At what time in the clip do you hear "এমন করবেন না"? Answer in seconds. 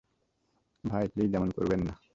1.35-1.93